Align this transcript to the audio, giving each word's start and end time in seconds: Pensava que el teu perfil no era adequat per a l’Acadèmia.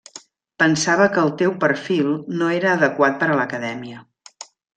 Pensava 0.61 1.05
que 1.17 1.21
el 1.23 1.29
teu 1.41 1.53
perfil 1.63 2.09
no 2.41 2.49
era 2.55 2.73
adequat 2.79 3.21
per 3.21 3.29
a 3.29 3.37
l’Acadèmia. 3.43 4.03